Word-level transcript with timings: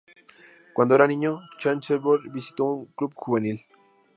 Cuando 0.73 0.95
era 0.95 1.05
niño, 1.05 1.41
Chancellor 1.59 2.27
visitó 2.31 2.65
un 2.65 2.85
club 2.87 3.11
juvenil. 3.13 3.61